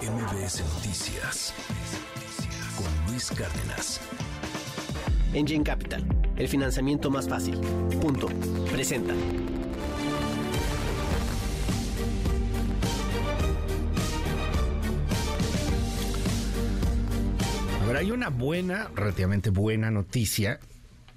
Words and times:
MBS 0.00 0.62
Noticias 0.74 1.52
con 2.76 3.10
Luis 3.10 3.30
Cárdenas. 3.30 4.00
Engine 5.34 5.64
Capital, 5.64 6.04
el 6.36 6.48
financiamiento 6.48 7.10
más 7.10 7.28
fácil. 7.28 7.56
Punto. 8.00 8.28
Presenta. 8.70 9.12
Ahora 17.84 17.98
hay 17.98 18.12
una 18.12 18.28
buena, 18.28 18.88
relativamente 18.94 19.50
buena 19.50 19.90
noticia, 19.90 20.60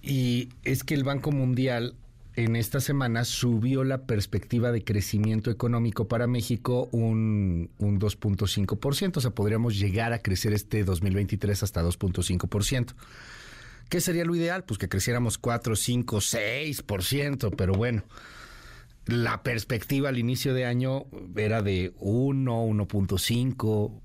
y 0.01 0.49
es 0.63 0.83
que 0.83 0.95
el 0.95 1.03
Banco 1.03 1.31
Mundial 1.31 1.93
en 2.35 2.55
esta 2.55 2.81
semana 2.81 3.23
subió 3.23 3.83
la 3.83 4.05
perspectiva 4.05 4.71
de 4.71 4.83
crecimiento 4.83 5.51
económico 5.51 6.07
para 6.07 6.27
México 6.27 6.89
un, 6.91 7.69
un 7.77 7.99
2.5%, 7.99 9.17
o 9.17 9.21
sea, 9.21 9.31
podríamos 9.31 9.79
llegar 9.79 10.11
a 10.13 10.19
crecer 10.19 10.53
este 10.53 10.83
2023 10.83 11.63
hasta 11.63 11.83
2.5%. 11.83 12.93
¿Qué 13.89 14.01
sería 14.01 14.25
lo 14.25 14.35
ideal? 14.35 14.63
Pues 14.63 14.77
que 14.77 14.89
creciéramos 14.89 15.37
4, 15.37 15.75
5, 15.75 16.17
6%, 16.17 17.53
pero 17.55 17.73
bueno, 17.73 18.03
la 19.05 19.43
perspectiva 19.43 20.09
al 20.09 20.17
inicio 20.17 20.53
de 20.53 20.65
año 20.65 21.05
era 21.35 21.61
de 21.61 21.93
1, 21.99 22.65
1.5. 22.65 24.01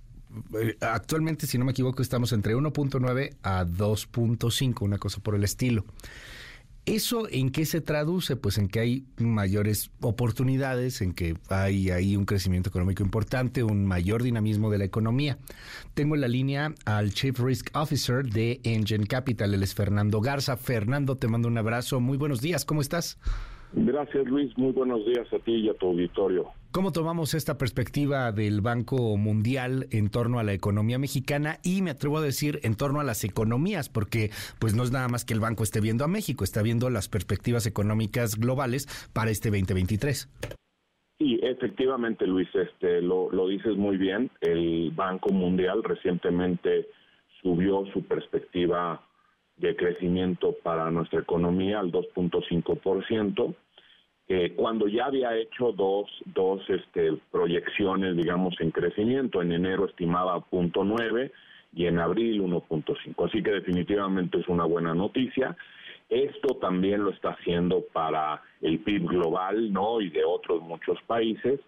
Eh, 0.60 0.76
actualmente, 0.80 1.46
si 1.46 1.58
no 1.58 1.64
me 1.64 1.72
equivoco, 1.72 2.02
estamos 2.02 2.32
entre 2.32 2.54
1.9 2.54 3.36
a 3.42 3.64
2.5, 3.64 4.82
una 4.82 4.98
cosa 4.98 5.20
por 5.20 5.34
el 5.34 5.42
estilo. 5.42 5.84
¿Eso 6.90 7.28
en 7.30 7.52
qué 7.52 7.66
se 7.66 7.80
traduce? 7.80 8.34
Pues 8.34 8.58
en 8.58 8.66
que 8.66 8.80
hay 8.80 9.04
mayores 9.16 9.92
oportunidades, 10.00 11.00
en 11.02 11.14
que 11.14 11.36
hay 11.48 11.90
ahí 11.90 12.16
un 12.16 12.24
crecimiento 12.24 12.68
económico 12.68 13.04
importante, 13.04 13.62
un 13.62 13.86
mayor 13.86 14.24
dinamismo 14.24 14.70
de 14.70 14.78
la 14.78 14.86
economía. 14.86 15.38
Tengo 15.94 16.16
en 16.16 16.22
la 16.22 16.26
línea 16.26 16.74
al 16.86 17.10
Chief 17.10 17.38
Risk 17.38 17.70
Officer 17.76 18.24
de 18.24 18.60
Engine 18.64 19.06
Capital, 19.06 19.54
él 19.54 19.62
es 19.62 19.72
Fernando 19.72 20.20
Garza. 20.20 20.56
Fernando, 20.56 21.14
te 21.14 21.28
mando 21.28 21.46
un 21.46 21.58
abrazo. 21.58 22.00
Muy 22.00 22.18
buenos 22.18 22.40
días, 22.40 22.64
¿cómo 22.64 22.80
estás? 22.80 23.20
Gracias 23.72 24.26
Luis, 24.26 24.58
muy 24.58 24.72
buenos 24.72 25.06
días 25.06 25.32
a 25.32 25.38
ti 25.38 25.52
y 25.52 25.68
a 25.68 25.74
tu 25.74 25.86
auditorio. 25.86 26.50
¿Cómo 26.72 26.92
tomamos 26.92 27.34
esta 27.34 27.58
perspectiva 27.58 28.30
del 28.30 28.60
Banco 28.60 29.16
Mundial 29.16 29.88
en 29.90 30.08
torno 30.08 30.38
a 30.38 30.44
la 30.44 30.52
economía 30.52 31.00
mexicana 31.00 31.56
y 31.64 31.82
me 31.82 31.90
atrevo 31.90 32.18
a 32.18 32.22
decir 32.22 32.60
en 32.62 32.76
torno 32.76 33.00
a 33.00 33.04
las 33.04 33.24
economías? 33.24 33.88
Porque 33.88 34.30
pues 34.60 34.76
no 34.76 34.84
es 34.84 34.92
nada 34.92 35.08
más 35.08 35.24
que 35.24 35.34
el 35.34 35.40
banco 35.40 35.64
esté 35.64 35.80
viendo 35.80 36.04
a 36.04 36.08
México, 36.08 36.44
está 36.44 36.62
viendo 36.62 36.88
las 36.88 37.08
perspectivas 37.08 37.66
económicas 37.66 38.38
globales 38.38 38.86
para 39.12 39.32
este 39.32 39.48
2023. 39.50 40.28
Sí, 41.18 41.40
efectivamente 41.42 42.24
Luis, 42.24 42.48
este, 42.54 43.02
lo, 43.02 43.32
lo 43.32 43.48
dices 43.48 43.76
muy 43.76 43.96
bien, 43.96 44.30
el 44.40 44.92
Banco 44.94 45.30
Mundial 45.30 45.82
recientemente 45.82 46.86
subió 47.42 47.84
su 47.92 48.04
perspectiva 48.04 49.04
de 49.56 49.74
crecimiento 49.74 50.54
para 50.62 50.88
nuestra 50.92 51.18
economía 51.18 51.80
al 51.80 51.90
2.5%, 51.90 53.54
eh, 54.32 54.52
cuando 54.54 54.86
ya 54.86 55.06
había 55.06 55.36
hecho 55.36 55.72
dos, 55.72 56.08
dos 56.24 56.62
este, 56.70 57.14
proyecciones, 57.32 58.16
digamos, 58.16 58.54
en 58.60 58.70
crecimiento. 58.70 59.42
En 59.42 59.50
enero 59.50 59.86
estimaba 59.86 60.36
0.9 60.52 61.32
y 61.74 61.86
en 61.86 61.98
abril 61.98 62.40
1.5. 62.40 63.26
Así 63.26 63.42
que 63.42 63.50
definitivamente 63.50 64.38
es 64.38 64.46
una 64.46 64.66
buena 64.66 64.94
noticia. 64.94 65.56
Esto 66.08 66.54
también 66.60 67.02
lo 67.02 67.10
está 67.10 67.30
haciendo 67.30 67.82
para 67.92 68.40
el 68.60 68.78
PIB 68.78 69.08
global, 69.08 69.72
¿no? 69.72 70.00
Y 70.00 70.10
de 70.10 70.22
otros 70.24 70.62
muchos 70.62 71.02
países. 71.08 71.58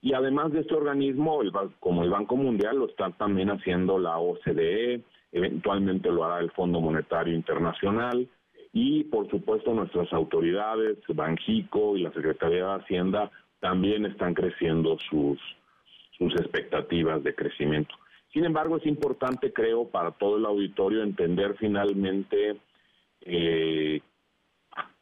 Y 0.00 0.14
además 0.14 0.52
de 0.52 0.60
este 0.60 0.74
organismo, 0.74 1.42
el, 1.42 1.52
como 1.80 2.02
el 2.02 2.08
Banco 2.08 2.36
Mundial, 2.36 2.78
lo 2.78 2.88
está 2.88 3.10
también 3.10 3.50
haciendo 3.50 3.98
la 3.98 4.16
OCDE, 4.16 5.02
eventualmente 5.32 6.10
lo 6.10 6.24
hará 6.24 6.38
el 6.38 6.50
Fondo 6.52 6.80
Monetario 6.80 7.34
Internacional 7.34 8.26
y 8.78 9.04
por 9.04 9.26
supuesto 9.30 9.72
nuestras 9.72 10.12
autoridades, 10.12 10.98
Banjico 11.08 11.96
y 11.96 12.02
la 12.02 12.12
Secretaría 12.12 12.66
de 12.66 12.74
Hacienda 12.74 13.30
también 13.58 14.04
están 14.04 14.34
creciendo 14.34 14.98
sus, 15.08 15.40
sus 16.18 16.34
expectativas 16.34 17.24
de 17.24 17.34
crecimiento. 17.34 17.94
Sin 18.34 18.44
embargo, 18.44 18.76
es 18.76 18.84
importante, 18.84 19.50
creo, 19.50 19.88
para 19.88 20.10
todo 20.10 20.36
el 20.36 20.44
auditorio 20.44 21.02
entender 21.02 21.56
finalmente 21.58 22.58
eh, 23.22 24.02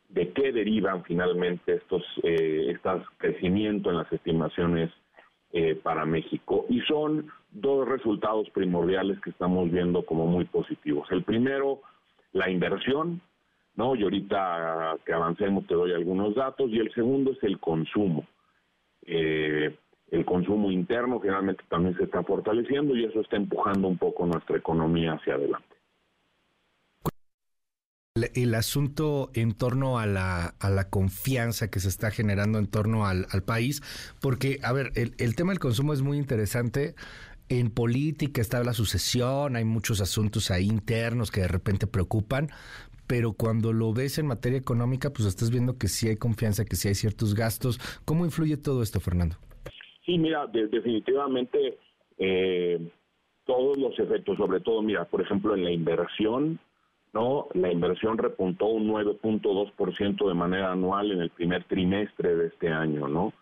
de 0.09 0.33
qué 0.33 0.53
derivan 0.53 1.03
finalmente 1.03 1.75
estos 1.75 2.05
eh, 2.23 2.67
estos 2.69 3.03
crecimiento 3.19 3.91
en 3.91 3.97
las 3.97 4.12
estimaciones 4.12 4.93
eh, 5.53 5.75
para 5.75 6.05
México. 6.05 6.65
Y 6.69 6.81
son 6.83 7.27
dos 7.51 7.89
resultados 7.89 8.49
primordiales 8.51 9.19
que 9.19 9.31
estamos 9.31 9.69
viendo 9.69 10.06
como 10.06 10.27
muy 10.27 10.45
positivos. 10.45 11.09
El 11.11 11.25
primero, 11.25 11.81
la 12.33 12.49
inversión, 12.49 13.21
¿no? 13.77 13.95
Y 13.97 14.03
ahorita 14.03 14.99
que 15.05 15.12
avancemos 15.12 15.67
te 15.67 15.75
doy 15.75 15.93
algunos 15.93 16.35
datos. 16.35 16.71
Y 16.71 16.79
el 16.79 16.93
segundo 16.95 17.33
es 17.33 17.43
el 17.43 17.59
consumo. 17.59 18.27
Eh, 19.03 19.77
el 20.11 20.25
consumo 20.25 20.71
interno 20.71 21.21
generalmente 21.21 21.65
también 21.69 21.97
se 21.97 22.05
está 22.05 22.23
fortaleciendo 22.23 22.95
y 22.97 23.05
eso 23.05 23.21
está 23.21 23.37
empujando 23.37 23.89
un 23.89 23.99
poco 23.99 24.27
nuestra 24.27 24.57
economía 24.57 25.15
hacia 25.15 25.35
adelante 25.35 25.75
el 28.35 28.55
asunto 28.55 29.33
en 29.35 29.55
torno 29.55 29.99
a 29.99 30.06
la, 30.06 30.55
a 30.61 30.71
la 30.71 30.89
confianza 30.89 31.69
que 31.69 31.81
se 31.81 31.89
está 31.89 32.12
generando 32.12 32.61
en 32.61 32.69
torno 32.69 33.06
al, 33.06 33.27
país, 33.45 33.83
porque, 34.21 34.61
a 34.62 34.73
ver, 34.73 34.93
el, 34.95 35.17
el, 35.19 35.35
tema 35.35 35.51
del 35.51 35.59
consumo 35.59 35.93
es 35.93 36.01
muy 36.01 36.17
interesante. 36.17 36.95
En 37.49 37.71
política 37.71 38.41
está 38.41 38.62
la 38.62 38.73
sucesión, 38.73 39.56
hay 39.56 39.65
muchos 39.65 40.01
asuntos 40.01 40.53
ahí 40.53 40.67
internos 40.67 41.33
que 41.33 41.41
de 41.41 41.49
repente 41.49 41.89
preocupan, 41.89 42.51
pero 43.07 43.33
cuando 43.33 43.73
lo 43.73 43.93
ves 43.93 44.19
en 44.19 44.27
materia 44.27 44.59
económica, 44.59 45.11
pues 45.11 45.27
estás 45.27 45.51
viendo 45.51 45.79
que 45.79 45.89
sí 45.89 46.09
hay 46.09 46.17
confianza, 46.17 46.65
que 46.65 46.77
sí 46.77 46.89
hay 46.89 46.95
ciertos 46.95 47.35
gastos. 47.35 47.79
¿Cómo 48.05 48.25
influye 48.25 48.57
todo 48.57 48.83
esto, 48.83 49.01
Fernando? 49.01 49.37
Sí, 50.05 50.19
mira, 50.19 50.47
definitivamente 50.47 51.79
eh, 52.19 52.79
todos 53.47 53.77
los 53.77 53.99
efectos, 53.99 54.37
sobre 54.37 54.61
todo, 54.61 54.83
mira, 54.83 55.05
por 55.05 55.21
ejemplo, 55.21 55.55
en 55.55 55.65
la 55.65 55.71
inversión, 55.71 56.59
¿no? 57.13 57.49
La 57.55 57.71
inversión 57.71 58.19
repuntó 58.19 58.67
un 58.67 58.89
9.2% 58.89 60.29
de 60.29 60.35
manera 60.35 60.73
anual 60.73 61.13
en 61.13 61.21
el 61.21 61.31
primer 61.31 61.65
trimestre 61.65 62.35
de 62.35 62.47
este 62.49 62.69
año, 62.69 63.09
¿no? 63.09 63.33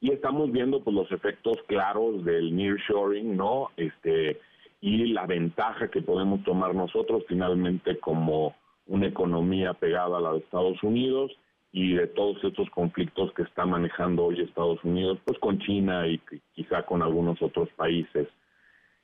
Y 0.00 0.10
estamos 0.10 0.50
viendo 0.50 0.82
pues 0.82 0.94
los 0.96 1.10
efectos 1.12 1.58
claros 1.68 2.24
del 2.24 2.54
nearshoring, 2.56 3.36
¿no? 3.36 3.68
Este 3.76 4.40
y 4.80 5.12
la 5.12 5.26
ventaja 5.26 5.88
que 5.88 6.02
podemos 6.02 6.42
tomar 6.42 6.74
nosotros 6.74 7.22
finalmente 7.28 7.98
como 8.00 8.56
una 8.92 9.06
economía 9.06 9.72
pegada 9.72 10.18
a 10.18 10.20
la 10.20 10.32
de 10.32 10.40
Estados 10.40 10.82
Unidos 10.82 11.32
y 11.72 11.94
de 11.94 12.08
todos 12.08 12.36
estos 12.44 12.68
conflictos 12.68 13.32
que 13.32 13.40
está 13.42 13.64
manejando 13.64 14.26
hoy 14.26 14.42
Estados 14.42 14.84
Unidos, 14.84 15.18
pues 15.24 15.38
con 15.38 15.58
China 15.60 16.06
y 16.06 16.20
quizá 16.54 16.82
con 16.82 17.00
algunos 17.00 17.40
otros 17.40 17.70
países. 17.70 18.28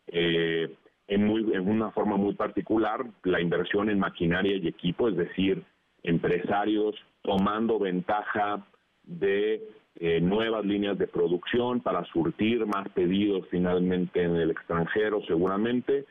Eh, 0.08 0.70
en, 1.06 1.24
muy, 1.24 1.40
en 1.54 1.66
una 1.66 1.90
forma 1.92 2.18
muy 2.18 2.34
particular 2.34 3.06
la 3.24 3.40
inversión 3.40 3.88
en 3.88 3.98
maquinaria 3.98 4.56
y 4.56 4.68
equipo, 4.68 5.08
es 5.08 5.16
decir, 5.16 5.62
empresarios 6.02 6.94
tomando 7.22 7.78
ventaja 7.78 8.66
de 9.04 9.62
eh, 9.96 10.20
nuevas 10.20 10.66
líneas 10.66 10.98
de 10.98 11.06
producción 11.06 11.80
para 11.80 12.04
surtir 12.12 12.66
más 12.66 12.86
pedidos 12.90 13.46
finalmente 13.50 14.22
en 14.22 14.36
el 14.36 14.50
extranjero 14.50 15.22
seguramente, 15.26 16.04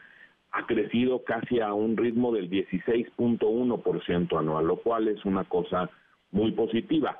ha 0.51 0.65
crecido 0.65 1.23
casi 1.23 1.59
a 1.59 1.73
un 1.73 1.97
ritmo 1.97 2.31
del 2.31 2.49
16.1% 2.49 4.39
anual, 4.39 4.67
lo 4.67 4.77
cual 4.77 5.07
es 5.07 5.23
una 5.25 5.43
cosa 5.43 5.89
muy 6.31 6.51
positiva. 6.51 7.19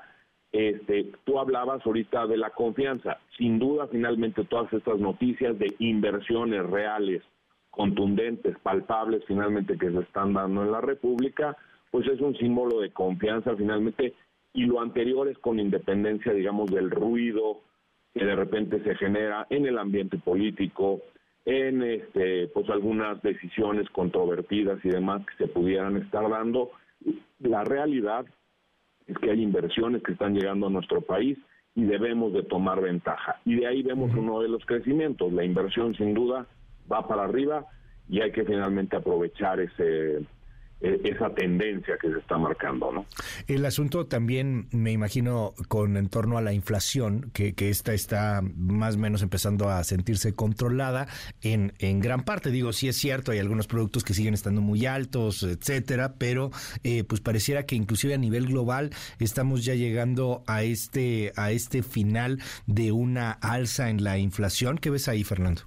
Este, 0.52 1.12
tú 1.26 1.40
hablabas 1.40 1.86
ahorita 1.86 2.26
de 2.28 2.38
la 2.38 2.50
confianza. 2.52 3.20
Sin 3.38 3.60
duda, 3.60 3.88
finalmente, 3.88 4.44
todas 4.46 4.72
estas 4.74 4.98
noticias 5.00 5.58
de 5.60 5.76
inversiones 5.80 6.66
reales 6.66 7.22
contundentes, 7.78 8.58
palpables 8.60 9.24
finalmente 9.28 9.78
que 9.78 9.92
se 9.92 10.00
están 10.00 10.34
dando 10.34 10.64
en 10.64 10.72
la 10.72 10.82
República, 10.82 11.56
pues 11.92 12.08
es 12.08 12.20
un 12.20 12.36
símbolo 12.38 12.80
de 12.80 12.92
confianza 12.92 13.56
finalmente 13.56 14.16
y 14.54 14.66
lo 14.66 14.82
anterior 14.82 15.28
es 15.28 15.38
con 15.38 15.60
independencia, 15.60 16.34
digamos, 16.34 16.72
del 16.72 16.90
ruido 16.90 17.62
que 18.16 18.26
de 18.26 18.36
repente 18.36 18.84
se 18.84 18.96
genera 18.96 19.46
en 19.52 19.68
el 19.68 19.78
ambiente 19.78 20.18
político, 20.18 21.02
en 21.48 21.82
este, 21.82 22.50
pues 22.50 22.70
algunas 22.70 23.22
decisiones 23.24 23.90
controvertidas 23.92 24.84
y 24.84 24.90
demás 24.90 25.26
que 25.26 25.46
se 25.46 25.48
pudieran 25.50 25.96
estar 25.96 26.30
dando. 26.30 26.72
La 27.40 27.64
realidad 27.64 28.26
es 29.08 29.18
que 29.18 29.32
hay 29.32 29.42
inversiones 29.42 30.04
que 30.04 30.12
están 30.12 30.36
llegando 30.36 30.68
a 30.68 30.70
nuestro 30.70 31.00
país 31.00 31.38
y 31.74 31.86
debemos 31.86 32.34
de 32.34 32.44
tomar 32.44 32.82
ventaja. 32.82 33.40
Y 33.46 33.56
de 33.56 33.66
ahí 33.66 33.82
vemos 33.82 34.14
uno 34.14 34.42
de 34.42 34.50
los 34.50 34.66
crecimientos. 34.66 35.32
La 35.32 35.46
inversión 35.46 35.96
sin 35.96 36.14
duda 36.14 36.46
va 36.92 37.08
para 37.08 37.24
arriba 37.24 37.66
y 38.10 38.20
hay 38.20 38.34
que 38.34 38.44
finalmente 38.44 38.98
aprovechar 38.98 39.62
ese 39.62 40.26
esa 40.80 41.34
tendencia 41.34 41.98
que 42.00 42.12
se 42.12 42.20
está 42.20 42.38
marcando, 42.38 42.92
¿no? 42.92 43.06
El 43.48 43.66
asunto 43.66 44.06
también, 44.06 44.68
me 44.72 44.92
imagino, 44.92 45.54
con 45.68 45.98
en 45.98 46.08
torno 46.08 46.38
a 46.38 46.42
la 46.42 46.54
inflación, 46.54 47.32
que, 47.34 47.54
que 47.54 47.70
esta 47.70 47.94
está 47.94 48.42
más 48.56 48.96
o 48.96 49.00
menos 49.00 49.24
empezando 49.24 49.70
a 49.70 49.84
sentirse 49.84 50.36
controlada 50.36 51.08
en, 51.42 51.74
en 51.80 52.00
gran 52.00 52.24
parte. 52.24 52.52
Digo, 52.52 52.74
sí 52.74 52.88
es 52.88 52.96
cierto, 52.96 53.32
hay 53.32 53.40
algunos 53.40 53.68
productos 53.68 54.04
que 54.04 54.14
siguen 54.14 54.34
estando 54.34 54.62
muy 54.62 54.86
altos, 54.86 55.44
etcétera, 55.44 56.14
pero 56.18 56.52
eh, 56.84 57.04
pues 57.04 57.22
pareciera 57.22 57.66
que 57.66 57.76
inclusive 57.76 58.14
a 58.14 58.18
nivel 58.18 58.48
global 58.48 58.92
estamos 59.20 59.66
ya 59.66 59.74
llegando 59.74 60.44
a 60.46 60.64
este, 60.64 61.32
a 61.36 61.52
este 61.52 61.82
final 61.82 62.40
de 62.68 62.92
una 62.92 63.32
alza 63.32 63.90
en 63.90 64.04
la 64.04 64.20
inflación. 64.20 64.78
¿Qué 64.78 64.90
ves 64.90 65.08
ahí, 65.08 65.24
Fernando? 65.24 65.64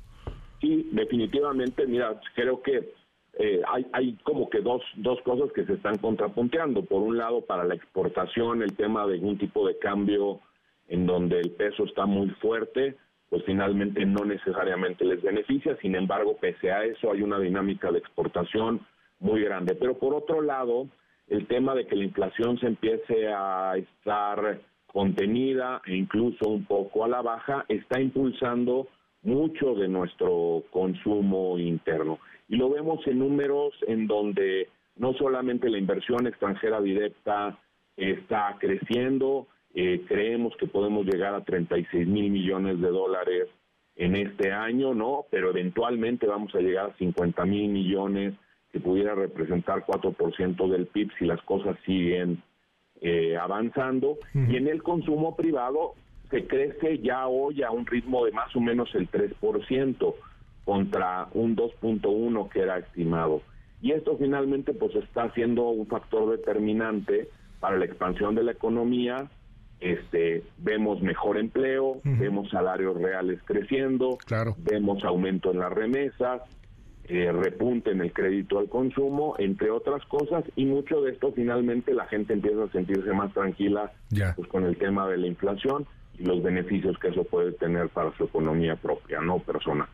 Sí, 0.61 0.89
definitivamente, 0.93 1.87
mira, 1.87 2.21
creo 2.35 2.63
que 2.63 3.00
eh, 3.43 3.63
hay, 3.67 3.87
hay 3.95 4.19
como 4.23 4.51
que 4.51 4.61
dos, 4.61 4.83
dos 4.97 5.19
cosas 5.23 5.51
que 5.53 5.65
se 5.65 5.73
están 5.73 5.97
contrapunteando. 5.97 6.85
Por 6.85 7.01
un 7.01 7.17
lado, 7.17 7.41
para 7.41 7.65
la 7.65 7.75
exportación, 7.75 8.63
el 8.63 8.77
tema 8.77 9.07
de 9.07 9.19
un 9.19 9.39
tipo 9.39 9.67
de 9.67 9.79
cambio 9.79 10.41
en 10.89 11.07
donde 11.07 11.41
el 11.41 11.53
peso 11.53 11.85
está 11.85 12.05
muy 12.05 12.29
fuerte, 12.43 12.97
pues 13.31 13.43
finalmente 13.47 14.05
no 14.05 14.27
necesariamente 14.27 15.07
les 15.07 15.23
beneficia. 15.23 15.75
Sin 15.81 15.95
embargo, 15.95 16.37
pese 16.39 16.71
a 16.71 16.85
eso, 16.85 17.13
hay 17.13 17.23
una 17.23 17.39
dinámica 17.39 17.91
de 17.91 18.01
exportación 18.01 18.87
muy 19.21 19.43
grande. 19.43 19.75
Pero 19.75 19.99
por 19.99 20.13
otro 20.13 20.43
lado, 20.43 20.89
el 21.29 21.47
tema 21.47 21.75
de 21.75 21.87
que 21.87 21.97
la 21.97 22.05
inflación 22.05 22.59
se 22.59 22.67
empiece 22.67 23.29
a 23.29 23.73
estar 23.77 24.61
contenida 24.93 25.81
e 25.87 25.97
incluso 25.97 26.47
un 26.47 26.67
poco 26.67 27.07
a 27.07 27.09
la 27.09 27.23
baja, 27.23 27.65
está 27.69 28.03
impulsando 28.03 28.89
mucho 29.23 29.75
de 29.75 29.89
nuestro 29.89 30.65
consumo 30.71 31.59
interno. 31.59 32.19
Y 32.51 32.57
lo 32.57 32.69
vemos 32.69 33.07
en 33.07 33.21
números 33.21 33.73
en 33.87 34.09
donde 34.09 34.69
no 34.97 35.15
solamente 35.15 35.71
la 35.71 35.79
inversión 35.79 36.27
extranjera 36.27 36.81
directa 36.81 37.57
está 37.97 38.57
creciendo, 38.59 39.47
eh, 39.73 40.05
creemos 40.09 40.57
que 40.57 40.67
podemos 40.67 41.07
llegar 41.07 41.33
a 41.33 41.45
36 41.45 42.09
mil 42.09 42.29
millones 42.29 42.81
de 42.81 42.89
dólares 42.89 43.47
en 43.95 44.17
este 44.17 44.51
año, 44.51 44.95
¿no? 44.95 45.27
Pero 45.31 45.51
eventualmente 45.51 46.27
vamos 46.27 46.53
a 46.57 46.59
llegar 46.59 46.91
a 46.91 46.97
50 46.97 47.45
mil 47.45 47.69
millones, 47.69 48.35
que 48.73 48.81
pudiera 48.81 49.15
representar 49.15 49.87
4% 49.87 50.69
del 50.69 50.87
PIB 50.89 51.11
si 51.21 51.27
las 51.27 51.41
cosas 51.43 51.77
siguen 51.87 52.43
eh, 53.01 53.37
avanzando. 53.37 54.19
Y 54.35 54.57
en 54.57 54.67
el 54.67 54.83
consumo 54.83 55.37
privado 55.37 55.95
se 56.31 56.49
crece 56.49 56.99
ya 56.99 57.29
hoy 57.29 57.63
a 57.63 57.71
un 57.71 57.87
ritmo 57.87 58.25
de 58.25 58.33
más 58.33 58.55
o 58.57 58.61
menos 58.61 58.93
el 58.97 59.09
3% 59.09 60.15
contra 60.65 61.29
un 61.33 61.57
2.1 61.57 62.49
que 62.49 62.61
era 62.61 62.79
estimado. 62.79 63.43
Y 63.83 63.93
esto 63.93 64.17
finalmente 64.19 64.73
pues 64.75 64.95
está 64.95 65.33
siendo 65.33 65.69
un 65.69 65.87
factor 65.87 66.31
determinante 66.31 67.29
para 67.61 67.79
la 67.79 67.87
expansión 67.87 68.35
de 68.35 68.43
la 68.43 68.53
economía. 68.53 69.31
Este, 69.81 70.45
vemos 70.59 71.01
mejor 71.01 71.39
empleo, 71.39 72.01
vemos 72.05 72.51
salarios 72.51 73.01
reales 73.01 73.41
creciendo, 73.47 74.19
vemos 74.59 75.03
aumento 75.05 75.53
en 75.53 75.59
las 75.59 75.73
remesas, 75.73 76.43
eh, 77.05 77.33
repunte 77.33 77.91
en 77.91 78.03
el 78.03 78.13
crédito 78.13 78.59
al 78.59 78.69
consumo, 78.69 79.35
entre 79.39 79.71
otras 79.71 80.05
cosas, 80.05 80.45
y 80.55 80.67
mucho 80.67 81.01
de 81.01 81.13
esto 81.13 81.33
finalmente 81.33 81.95
la 81.95 82.05
gente 82.07 82.35
empieza 82.35 82.65
a 82.65 82.73
sentirse 82.73 83.13
más 83.15 83.33
tranquila 83.33 83.91
pues, 84.37 84.49
con 84.49 84.65
el 84.65 84.77
tema 84.77 85.09
de 85.09 85.17
la 85.17 85.27
inflación 85.27 85.87
y 86.19 86.25
los 86.25 86.43
beneficios 86.43 86.99
que 86.99 87.09
eso 87.09 87.25
puede 87.25 87.53
tener 87.53 87.89
para 87.89 88.15
su 88.19 88.25
economía 88.25 88.77
propia, 88.77 89.21
no 89.23 89.39
personal. 89.39 89.89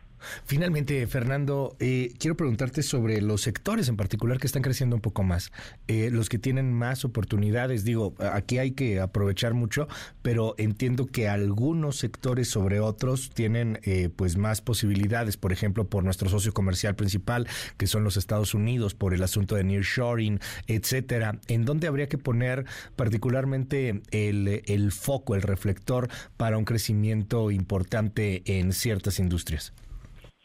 Finalmente, 0.45 1.05
Fernando, 1.07 1.75
eh, 1.79 2.13
quiero 2.19 2.35
preguntarte 2.35 2.83
sobre 2.83 3.21
los 3.21 3.41
sectores 3.41 3.89
en 3.89 3.97
particular 3.97 4.39
que 4.39 4.47
están 4.47 4.61
creciendo 4.61 4.95
un 4.95 5.01
poco 5.01 5.23
más, 5.23 5.51
eh, 5.87 6.09
los 6.11 6.29
que 6.29 6.39
tienen 6.39 6.73
más 6.73 7.05
oportunidades. 7.05 7.83
Digo, 7.83 8.13
aquí 8.19 8.57
hay 8.57 8.71
que 8.71 8.99
aprovechar 8.99 9.53
mucho, 9.53 9.87
pero 10.21 10.55
entiendo 10.57 11.05
que 11.05 11.27
algunos 11.27 11.97
sectores 11.97 12.49
sobre 12.49 12.79
otros 12.79 13.29
tienen 13.29 13.79
eh, 13.83 14.09
pues 14.15 14.37
más 14.37 14.61
posibilidades. 14.61 15.37
Por 15.37 15.53
ejemplo, 15.53 15.87
por 15.87 16.03
nuestro 16.03 16.29
socio 16.29 16.53
comercial 16.53 16.95
principal, 16.95 17.47
que 17.77 17.87
son 17.87 18.03
los 18.03 18.17
Estados 18.17 18.53
Unidos, 18.53 18.93
por 18.93 19.13
el 19.13 19.23
asunto 19.23 19.55
de 19.55 19.63
nearshoring, 19.63 20.39
etcétera. 20.67 21.39
¿En 21.47 21.65
dónde 21.65 21.87
habría 21.87 22.07
que 22.07 22.17
poner 22.17 22.65
particularmente 22.95 24.01
el, 24.11 24.63
el 24.65 24.91
foco, 24.91 25.35
el 25.35 25.41
reflector 25.41 26.09
para 26.37 26.57
un 26.57 26.65
crecimiento 26.65 27.51
importante 27.51 28.43
en 28.45 28.73
ciertas 28.73 29.19
industrias? 29.19 29.73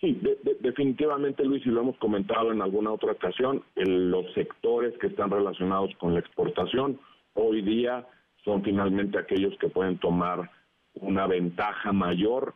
Sí, 0.02 0.20
definitivamente 0.58 1.44
Luis, 1.44 1.64
y 1.64 1.68
lo 1.68 1.82
hemos 1.82 1.96
comentado 1.98 2.50
en 2.50 2.60
alguna 2.60 2.90
otra 2.90 3.12
ocasión, 3.12 3.62
los 3.76 4.32
sectores 4.34 4.98
que 4.98 5.06
están 5.06 5.30
relacionados 5.30 5.94
con 5.98 6.14
la 6.14 6.18
exportación 6.18 6.98
hoy 7.34 7.62
día 7.62 8.04
son 8.44 8.64
finalmente 8.64 9.16
aquellos 9.16 9.56
que 9.58 9.68
pueden 9.68 9.98
tomar 9.98 10.50
una 10.94 11.28
ventaja 11.28 11.92
mayor 11.92 12.52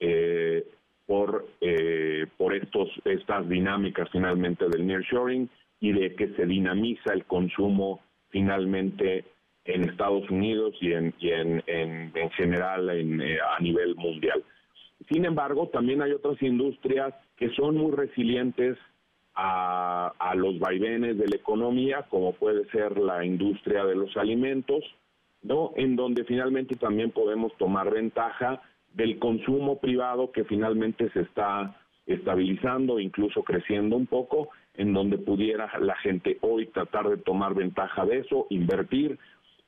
eh, 0.00 0.66
por, 1.06 1.46
eh, 1.62 2.26
por 2.36 2.54
estos, 2.54 2.90
estas 3.06 3.48
dinámicas 3.48 4.10
finalmente 4.12 4.68
del 4.68 4.86
nearshoring 4.86 5.48
y 5.80 5.92
de 5.92 6.14
que 6.14 6.34
se 6.34 6.44
dinamiza 6.44 7.14
el 7.14 7.24
consumo 7.24 8.02
finalmente 8.28 9.24
en 9.64 9.88
Estados 9.88 10.28
Unidos 10.28 10.74
y 10.78 10.92
en, 10.92 11.14
en, 11.20 11.62
en, 11.66 12.30
general 12.32 12.90
en, 12.90 13.22
eh, 13.22 13.38
a 13.40 13.58
nivel 13.62 13.94
mundial. 13.96 14.44
Sin 15.10 15.24
embargo, 15.24 15.68
también 15.68 16.02
hay 16.02 16.12
otras 16.12 16.40
industrias 16.42 17.14
que 17.36 17.50
son 17.50 17.76
muy 17.76 17.92
resilientes 17.92 18.78
a, 19.34 20.34
los 20.36 20.58
vaivenes 20.58 21.18
de 21.18 21.28
la 21.28 21.36
economía, 21.36 22.06
como 22.08 22.32
puede 22.32 22.64
ser 22.70 22.98
la 22.98 23.24
industria 23.24 23.84
de 23.84 23.94
los 23.94 24.16
alimentos, 24.16 24.82
¿no? 25.42 25.72
En 25.76 25.96
donde 25.96 26.24
finalmente 26.24 26.76
también 26.76 27.10
podemos 27.10 27.52
tomar 27.58 27.90
ventaja 27.90 28.62
del 28.94 29.18
consumo 29.18 29.78
privado 29.78 30.32
que 30.32 30.44
finalmente 30.44 31.10
se 31.10 31.20
está 31.20 31.76
estabilizando, 32.06 32.98
incluso 32.98 33.42
creciendo 33.42 33.96
un 33.96 34.06
poco, 34.06 34.48
en 34.74 34.92
donde 34.92 35.18
pudiera 35.18 35.70
la 35.80 35.96
gente 35.96 36.38
hoy 36.40 36.66
tratar 36.66 37.08
de 37.08 37.18
tomar 37.18 37.54
ventaja 37.54 38.04
de 38.04 38.18
eso, 38.18 38.46
invertir 38.50 39.18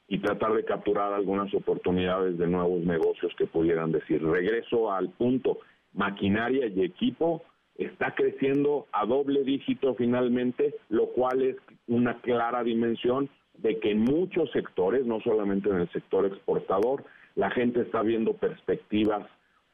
y 0.09 0.19
tratar 0.19 0.53
de 0.55 0.65
capturar 0.65 1.13
algunas 1.13 1.53
oportunidades 1.55 2.39
de 2.39 2.47
nuevos 2.47 2.83
negocios 2.85 3.33
que 3.37 3.47
pudieran 3.47 3.93
decir. 3.93 4.23
Regreso 4.23 4.93
al 4.93 5.11
punto, 5.11 5.59
maquinaria 5.93 6.67
y 6.67 6.83
equipo 6.83 7.43
está 7.77 8.15
creciendo 8.15 8.87
a 8.93 9.07
doble 9.07 9.43
dígito 9.45 9.95
finalmente, 9.95 10.75
lo 10.89 11.09
cual 11.09 11.43
es 11.43 11.57
una 11.89 12.21
clara 12.21 12.63
dimensión 12.63 13.29
de 13.59 13.79
que 13.79 13.93
en 13.93 14.01
muchos 14.01 14.51
sectores, 14.53 15.07
no 15.07 15.21
solamente 15.21 15.71
en 15.71 15.77
el 15.77 15.91
sector 15.91 16.27
exportador, 16.27 17.05
la 17.35 17.51
gente 17.51 17.81
está 17.81 18.03
viendo 18.03 18.35
perspectivas 18.35 19.27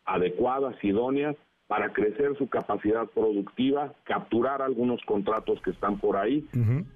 adecuadas, 0.05 0.77
idóneas, 0.83 1.37
para 1.67 1.93
crecer 1.93 2.37
su 2.37 2.49
capacidad 2.49 3.07
productiva, 3.07 3.95
capturar 4.03 4.61
algunos 4.61 5.01
contratos 5.05 5.63
que 5.63 5.71
están 5.71 6.01
por 6.01 6.17
ahí 6.17 6.45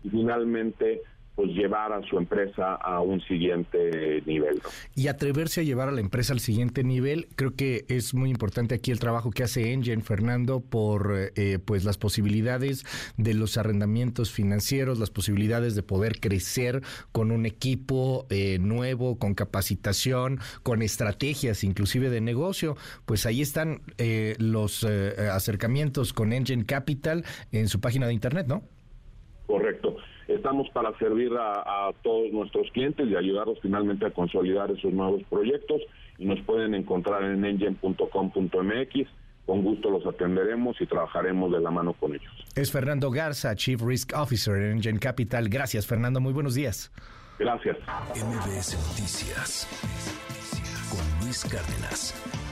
y 0.03 0.11
finalmente 0.11 1.03
pues 1.35 1.51
llevar 1.51 1.93
a 1.93 2.03
su 2.03 2.17
empresa 2.17 2.75
a 2.75 3.01
un 3.01 3.21
siguiente 3.23 4.23
nivel. 4.25 4.61
Y 4.95 5.09
atreverse 5.09 5.63
a 5.63 5.65
llevar 5.65 5.89
a 5.89 5.93
la 5.93 6.01
empresa 6.01 6.33
al 6.33 6.41
siguiente 6.41 6.85
nivel, 6.85 7.27
creo 7.35 7.55
que 7.55 7.85
es 7.89 8.15
muy 8.15 8.31
importante 8.31 8.75
aquí 8.75 8.93
el 8.93 9.01
trabajo 9.01 9.31
que 9.31 9.43
hace 9.43 9.73
Engine, 9.73 10.03
Fernando, 10.03 10.61
por 10.61 11.13
eh, 11.35 11.59
pues 11.65 11.85
las 11.85 11.99
posibilidades 11.99 12.85
de 13.17 13.35
los 13.35 13.59
arrendamientos 13.59 14.31
financieros, 14.31 14.99
las 14.99 15.11
posibilidades 15.11 15.75
de 15.75 15.83
poder 15.83 16.21
crecer 16.21 16.83
con 17.11 17.33
un 17.33 17.47
equipo 17.47 18.27
eh, 18.31 18.59
nuevo, 18.61 19.19
con 19.19 19.35
capacitación, 19.35 20.39
con 20.63 20.83
estrategias 20.83 21.65
inclusive 21.65 22.11
de 22.11 22.21
negocio. 22.21 22.77
Pues 23.07 23.27
ahí 23.27 23.43
están 23.43 23.81
eh, 23.99 24.37
los 24.39 24.85
acercamientos 24.85 26.13
con 26.13 26.33
Engine 26.33 26.65
Capital 26.65 27.25
en 27.51 27.69
su 27.69 27.81
página 27.81 28.07
de 28.07 28.13
internet, 28.13 28.47
¿no? 28.47 28.63
Correcto. 29.47 29.94
Estamos 30.45 30.69
para 30.75 30.93
servir 30.99 31.33
a, 31.41 31.91
todos 32.03 32.31
nuestros 32.31 32.71
clientes 32.73 33.09
y 33.09 33.17
ayudarlos 33.17 33.59
finalmente 33.63 34.05
a 34.05 34.11
consolidar 34.11 34.71
esos 34.71 34.93
nuevos 34.93 35.23
proyectos 35.31 35.81
y 36.19 36.27
nos 36.27 36.39
pueden 36.43 36.75
encontrar 36.75 37.25
en 37.25 37.43
engine.com.mx. 37.43 39.09
Con 39.47 39.63
gusto 39.63 39.89
los 39.89 40.05
atenderemos 40.05 40.79
y 40.83 40.87
trabajaremos 40.87 41.51
de 41.51 41.61
la 41.61 41.71
mano 41.71 41.95
con 41.95 42.15
ellos. 42.15 42.31
Es 42.57 42.71
Fernando 42.71 43.11
Garza, 43.11 43.55
Chief 43.57 43.81
Risk 43.81 44.13
Officer 44.15 44.57
en 44.57 44.73
Engine 44.73 44.99
Capital. 44.99 45.49
Gracias, 45.49 45.87
Fernando. 45.87 46.21
Muy 46.21 46.35
buenos 46.35 46.55
días. 46.55 46.93
Gracias. 47.39 47.79
MBS 48.15 48.77
Noticias 48.91 49.67
con 50.91 51.25
Luis 51.25 51.43
Cárdenas. 51.45 52.44